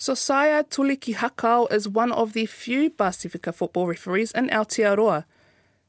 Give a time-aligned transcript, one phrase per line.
[0.00, 5.26] Sosaya Tuliki Hakau is one of the few Pasifika football referees in Aotearoa.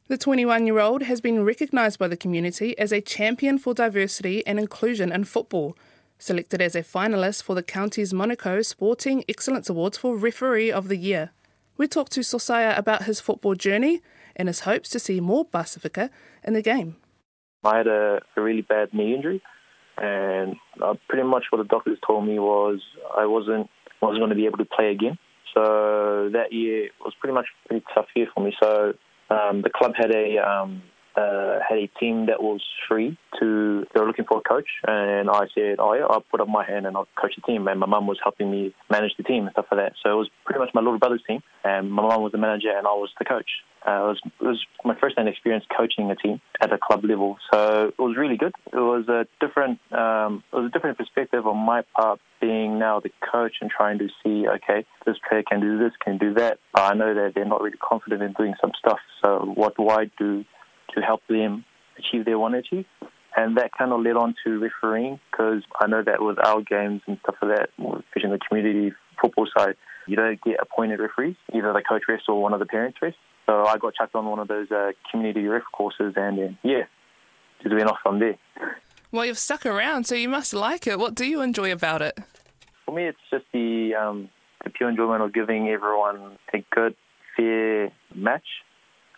[0.09, 4.45] The 21 year old has been recognised by the community as a champion for diversity
[4.45, 5.77] and inclusion in football,
[6.19, 10.97] selected as a finalist for the Counties Manukau Sporting Excellence Awards for Referee of the
[10.97, 11.31] Year.
[11.77, 14.01] We talked to Sosaya about his football journey
[14.35, 16.09] and his hopes to see more Pasifika
[16.43, 16.97] in the game.
[17.63, 19.41] I had a, a really bad knee injury,
[19.97, 22.81] and uh, pretty much what the doctors told me was
[23.17, 23.69] I wasn't
[24.01, 25.17] wasn't going to be able to play again.
[25.53, 28.55] So that year was pretty much a pretty tough year for me.
[28.61, 28.93] So
[29.29, 30.81] um, the club had a um,
[31.15, 34.67] uh, had a team that was free to they were looking for a coach.
[34.87, 37.67] And I said oh yeah I'll put up my hand and I'll coach the team.
[37.67, 39.93] And my mum was helping me manage the team and stuff like that.
[40.03, 41.41] So it was pretty much my little brother's team.
[41.63, 43.49] And my mum was the manager and I was the coach.
[43.85, 47.03] Uh, it, was, it was my first time experience coaching a team at a club
[47.03, 47.37] level.
[47.51, 48.53] So it was really good.
[48.71, 52.99] It was a different um, it was a different perspective on my part being now
[52.99, 56.59] the coach and trying to see okay this player can do this can do that.
[56.73, 58.99] But I know that they're not really confident in doing some stuff.
[59.21, 60.45] So what do I do
[60.95, 61.65] to help them
[61.97, 62.85] achieve their one achieve.
[63.35, 67.01] And that kind of led on to refereeing because I know that with our games
[67.07, 69.75] and stuff like that, especially in the community football side,
[70.05, 71.37] you don't get appointed referees.
[71.53, 73.13] Either the coach refs or one of the parents refs.
[73.45, 76.83] So I got chucked on one of those uh, community ref courses and then, yeah,
[77.63, 78.37] just went off from there.
[79.11, 80.99] Well, you've stuck around, so you must like it.
[80.99, 82.17] What do you enjoy about it?
[82.85, 84.29] For me, it's just the, um,
[84.63, 86.95] the pure enjoyment of giving everyone a good,
[87.35, 88.45] fair match.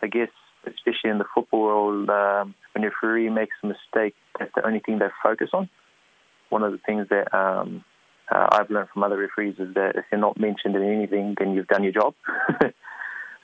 [0.02, 0.28] I guess
[0.66, 4.80] especially in the football world, um, when a referee makes a mistake, that's the only
[4.80, 5.68] thing they focus on.
[6.48, 7.84] One of the things that um,
[8.30, 11.54] uh, I've learned from other referees is that if you're not mentioned in anything, then
[11.54, 12.14] you've done your job.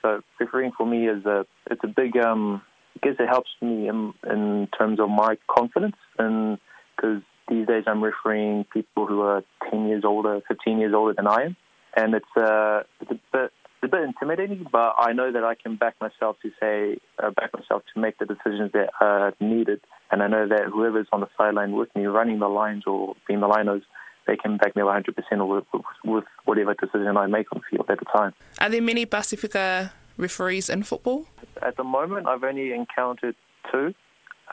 [0.01, 2.61] so refereeing for me is a it's a big um,
[2.95, 6.57] I guess it helps me in, in terms of my confidence and
[6.95, 11.27] because these days I'm refereeing people who are 10 years older, 15 years older than
[11.27, 11.55] I am,
[11.95, 13.51] and it's uh, it's a bit
[13.83, 17.53] a bit intimidating, but I know that I can back myself to say, uh, back
[17.53, 19.81] myself to make the decisions that are needed.
[20.11, 23.39] And I know that whoever's on the sideline with me, running the lines or being
[23.39, 23.83] the liners,
[24.27, 25.05] they can back me 100%
[25.47, 28.33] with, with, with whatever decision I make on the field at the time.
[28.59, 31.25] Are there many Pasifika referees in football?
[31.61, 33.35] At the moment, I've only encountered
[33.71, 33.93] two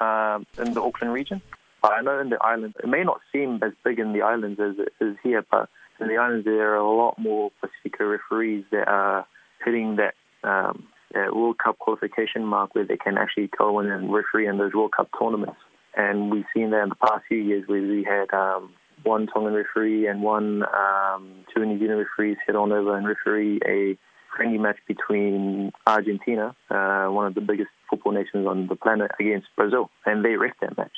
[0.01, 1.43] um, in the Auckland region.
[1.83, 4.75] I know in the islands, it may not seem as big in the islands as
[4.79, 5.69] it is here, but
[6.01, 9.27] in the islands, there are a lot more Pasifika referees that are
[9.65, 10.15] hitting that,
[10.49, 14.59] um, that World Cup qualification mark where they can actually go in and referee in
[14.59, 15.59] those World Cup tournaments.
[15.97, 18.71] And we've seen that in the past few years where we had um,
[19.03, 23.61] one Tongan referee and one, um, two New Zealand referees head on over and referee
[23.67, 23.99] a
[24.37, 29.49] friendly match between Argentina, uh, one of the biggest football nations on the planet, against
[29.57, 29.91] Brazil.
[30.07, 30.93] And they wrecked that match.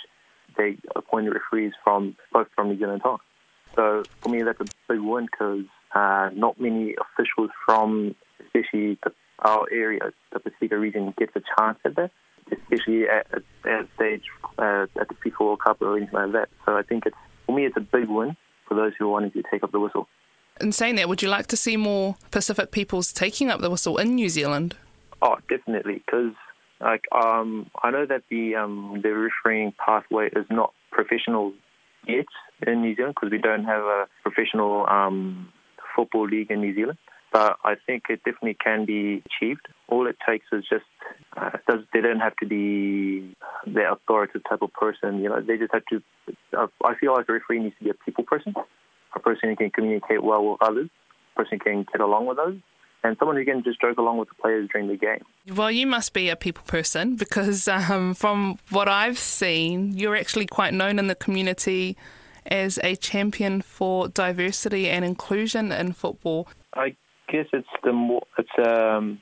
[0.57, 3.23] They appointed referees from both from New Zealand and Tonga.
[3.77, 5.65] So for me, that's a big win because
[5.95, 8.15] uh, not many officials from,
[8.45, 10.01] especially the, our area,
[10.33, 12.11] the Pacific region, get a chance at that,
[12.51, 14.25] especially at, at, at stage
[14.59, 16.49] uh, at the FIFA World Cup or anything like that.
[16.67, 17.17] So I think it's
[17.47, 18.37] for me, it's a big win
[18.69, 20.07] for those who are wanting to take up the whistle.
[20.61, 23.97] In saying that, would you like to see more Pacific peoples taking up the whistle
[23.97, 24.77] in New Zealand?
[25.23, 26.35] Oh, definitely, because
[26.81, 31.53] like um, I know that the um, the refereeing pathway is not professional
[32.67, 35.53] in New Zealand because we don't have a professional um,
[35.95, 36.99] football league in New Zealand.
[37.33, 39.69] But I think it definitely can be achieved.
[39.89, 40.85] All it takes is just
[41.37, 45.23] uh, does they don't have to be the authoritative type of person.
[45.23, 46.03] You know, they just have to.
[46.57, 48.55] Uh, I feel like a referee needs to be a people person,
[49.15, 50.91] a person who can communicate well with others,
[51.37, 52.59] a person who can get along with others,
[53.03, 55.25] and someone who can just joke along with the players during the game.
[55.55, 60.47] Well, you must be a people person because um, from what I've seen, you're actually
[60.47, 61.97] quite known in the community
[62.47, 66.49] as a champion for diversity and inclusion in football.
[66.75, 66.97] I
[67.29, 69.21] guess it's the more it's um,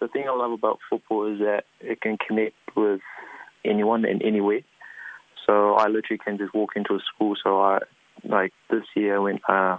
[0.00, 3.00] the thing I love about football is that it can connect with
[3.64, 4.60] anyone and anywhere.
[5.46, 7.36] So I literally can just walk into a school.
[7.42, 7.78] So I
[8.24, 9.78] like this year when uh,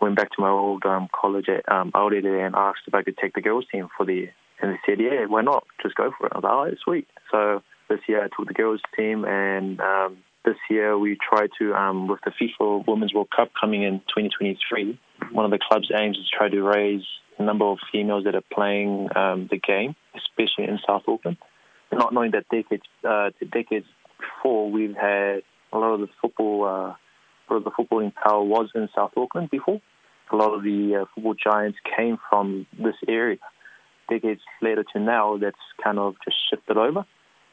[0.00, 3.34] went back to my old um, college at um, and asked if I could take
[3.34, 4.34] the girls team for the year.
[4.60, 5.64] And they said, yeah, why not?
[5.82, 6.32] Just go for it.
[6.34, 7.06] I was like, oh, sweet.
[7.30, 11.74] So this year I took the girls team and um, this year we tried to,
[11.74, 14.98] um, with the FIFA Women's World Cup coming in 2023,
[15.32, 17.02] one of the club's aims is to try to raise
[17.36, 21.36] the number of females that are playing um, the game, especially in South Auckland.
[21.92, 23.86] Not knowing that decades, uh, decades
[24.18, 25.42] before, we've had
[25.72, 26.94] a lot of the football, uh,
[27.50, 29.80] a of the footballing power was in South Auckland before.
[30.30, 33.38] A lot of the uh, football giants came from this area.
[34.10, 37.04] Decades later to now, that's kind of just shifted over.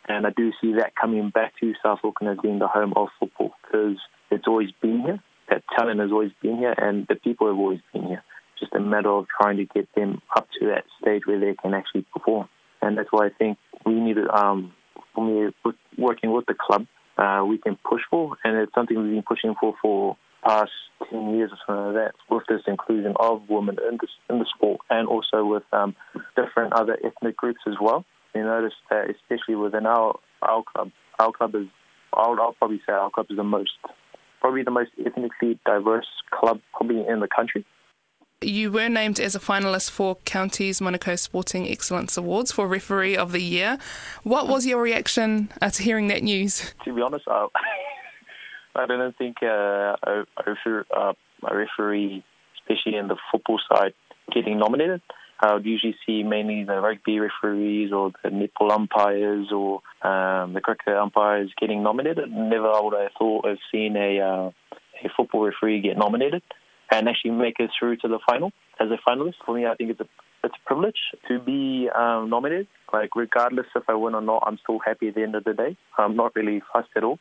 [0.07, 3.07] And I do see that coming back to South Auckland as being the home of
[3.19, 3.97] football because
[4.29, 5.19] it's always been here.
[5.49, 8.23] that talent has always been here and the people have always been here.
[8.59, 11.73] Just a matter of trying to get them up to that stage where they can
[11.73, 12.47] actually perform.
[12.81, 14.73] And that's why I think we need to, um,
[15.13, 15.51] for me,
[15.97, 16.85] working with the club,
[17.17, 20.71] uh, we can push for, and it's something we've been pushing for for past
[21.09, 24.45] 10 years or something like that, with this inclusion of women in the, in the
[24.55, 25.95] sport and also with um,
[26.35, 28.05] different other ethnic groups as well.
[28.33, 31.67] You notice that especially within our, our club, our club is,
[32.13, 33.71] I'll, I'll probably say our club is the most,
[34.41, 37.65] probably the most ethnically diverse club probably in the country.
[38.45, 43.31] You were named as a finalist for Counties Manukau Sporting Excellence Awards for Referee of
[43.31, 43.79] the Year.
[44.21, 46.73] What was your reaction uh, to hearing that news?
[46.85, 47.47] To be honest, I,
[48.75, 51.15] I don't think uh, a, a,
[51.51, 52.23] referee,
[52.59, 53.95] especially in the football side,
[54.31, 55.01] getting nominated.
[55.39, 60.61] I would usually see mainly the rugby referees or the netball umpires or um, the
[60.61, 62.31] cricket umpires getting nominated.
[62.31, 64.51] Never would I have thought of seeing a uh,
[65.03, 66.43] a football referee get nominated
[66.91, 69.35] and actually make it through to the final as a finalist.
[69.45, 70.07] For me, I think it's a
[70.43, 72.67] it's a privilege to be um, nominated.
[72.93, 75.53] Like regardless if I win or not, I'm still happy at the end of the
[75.53, 75.75] day.
[75.97, 77.19] I'm not really fussed at all.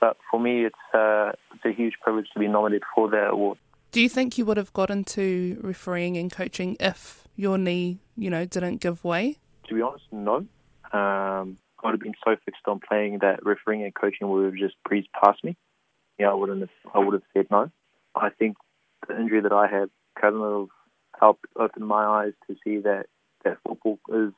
[0.00, 3.58] But for me, it's uh, it's a huge privilege to be nominated for that award.
[3.90, 8.28] Do you think you would have got into refereeing and coaching if your knee, you
[8.28, 9.38] know, didn't give way?
[9.68, 10.46] To be honest, no.
[10.92, 14.54] Um, I would have been so fixed on playing that refereeing and coaching would have
[14.54, 15.56] just breezed past me.
[16.18, 16.70] Yeah, I wouldn't have.
[16.94, 17.70] I would have said no.
[18.14, 18.56] I think
[19.08, 19.90] the injury that I had
[20.20, 20.68] kind of
[21.18, 23.06] helped open my eyes to see that
[23.44, 24.32] that football is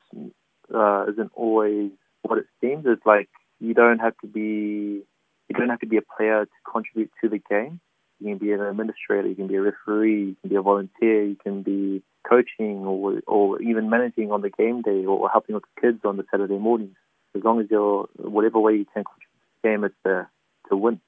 [0.73, 1.91] uh, isn't always
[2.23, 2.85] what it seems.
[2.85, 3.29] It's like
[3.59, 5.03] you don't have to be
[5.49, 7.79] you don't have to be a player to contribute to the game.
[8.19, 11.25] You can be an administrator, you can be a referee, you can be a volunteer,
[11.25, 15.63] you can be coaching or or even managing on the game day or helping with
[15.75, 16.95] the kids on the Saturday mornings.
[17.35, 20.27] As long as you're whatever way you can contribute to the game, it's to,
[20.69, 20.99] to win.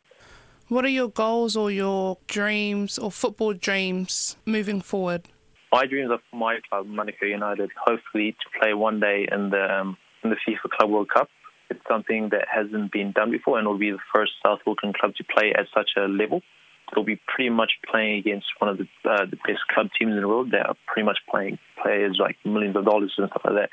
[0.74, 5.30] What are your goals or your dreams or football dreams moving forward?
[5.72, 9.72] My dreams are for my club, Manukau United, hopefully to play one day in the
[9.72, 11.30] um, in the FIFA Club World Cup.
[11.70, 15.14] It's something that hasn't been done before, and will be the first South Auckland club
[15.18, 16.42] to play at such a level.
[16.90, 20.22] They'll be pretty much playing against one of the uh, the best club teams in
[20.22, 20.50] the world.
[20.50, 23.70] They are pretty much playing players like millions of dollars and stuff like that,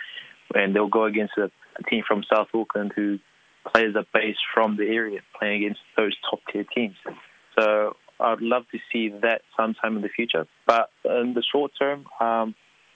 [0.54, 1.44] and they'll go against a,
[1.78, 3.18] a team from South Auckland who
[3.72, 6.96] players are based from the area, playing against those top tier teams.
[7.58, 10.46] So I'd love to see that sometime in the future.
[10.66, 12.54] But in the short term, um,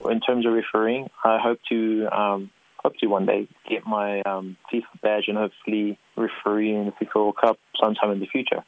[0.09, 4.57] in terms of refereeing, I hope to um, hope to one day get my um,
[4.71, 8.63] FIFA badge and hopefully referee in the FIFA World Cup sometime in the future.